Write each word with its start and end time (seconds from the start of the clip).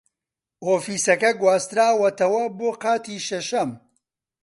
ئۆفیسەکە 0.65 1.31
گواستراوەتەوە 1.41 2.43
بۆ 2.57 2.69
قاتی 2.81 3.17
شەشەم. 3.27 3.69